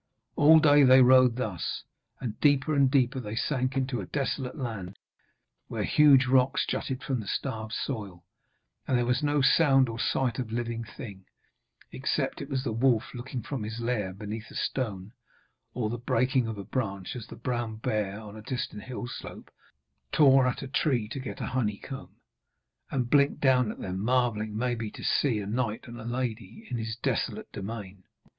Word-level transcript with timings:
All 0.35 0.59
day 0.59 0.81
they 0.81 1.03
rode 1.03 1.35
thus, 1.35 1.83
and 2.19 2.39
deeper 2.39 2.73
and 2.73 2.89
deeper 2.89 3.19
they 3.19 3.35
sank 3.35 3.77
into 3.77 4.01
a 4.01 4.07
desolate 4.07 4.57
land, 4.57 4.97
where 5.67 5.83
huge 5.83 6.25
rocks 6.25 6.65
jutted 6.65 7.03
from 7.03 7.19
the 7.19 7.27
starved 7.27 7.73
soil, 7.75 8.25
and 8.87 8.97
there 8.97 9.05
was 9.05 9.21
no 9.21 9.43
sound 9.43 9.87
or 9.89 9.99
sight 9.99 10.39
of 10.39 10.51
living 10.51 10.83
thing, 10.83 11.25
except 11.91 12.41
it 12.41 12.49
was 12.49 12.63
the 12.63 12.71
wolf 12.71 13.13
looking 13.13 13.43
from 13.43 13.61
his 13.61 13.79
lair 13.79 14.11
beneath 14.11 14.49
a 14.49 14.55
stone, 14.55 15.13
or 15.75 15.87
the 15.87 15.99
breaking 15.99 16.47
of 16.47 16.57
a 16.57 16.63
branch, 16.63 17.15
as 17.15 17.27
the 17.27 17.35
brown 17.35 17.75
bear 17.75 18.19
on 18.19 18.35
a 18.35 18.41
distant 18.41 18.81
hillslope 18.81 19.51
tore 20.11 20.47
at 20.47 20.63
a 20.63 20.67
tree 20.67 21.07
to 21.09 21.19
get 21.19 21.39
a 21.41 21.45
honeycomb, 21.45 22.15
and 22.89 23.11
blinked 23.11 23.39
down 23.39 23.69
at 23.71 23.77
them, 23.77 23.99
marvelling, 23.99 24.57
maybe, 24.57 24.89
to 24.89 25.03
see 25.03 25.37
a 25.39 25.45
knight 25.45 25.87
and 25.87 26.01
a 26.01 26.05
lady 26.05 26.65
in 26.71 26.77
his 26.79 26.95
desolate 26.95 27.51
domain. 27.51 28.03